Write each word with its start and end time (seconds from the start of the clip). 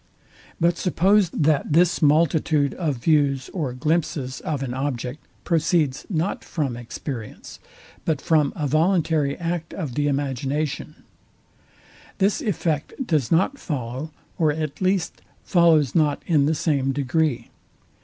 But 0.59 0.79
suppose 0.79 1.29
that 1.29 1.73
this 1.73 2.01
multitude 2.01 2.73
of 2.73 2.95
views 2.97 3.49
or 3.53 3.71
glimpses 3.71 4.39
of 4.41 4.63
an 4.63 4.73
object 4.73 5.19
proceeds 5.43 6.07
not 6.09 6.43
from 6.43 6.75
experience, 6.75 7.59
but 8.03 8.19
from 8.19 8.51
a 8.55 8.65
voluntary 8.65 9.37
act 9.37 9.75
of 9.75 9.93
the 9.93 10.07
imagination; 10.07 11.03
this 12.17 12.41
effect 12.41 13.05
does 13.05 13.31
not 13.31 13.59
follow, 13.59 14.09
or 14.39 14.51
at 14.51 14.81
least, 14.81 15.21
follows 15.43 15.93
not 15.93 16.23
in 16.25 16.47
the 16.47 16.55
same 16.55 16.91
degree. 16.93 17.51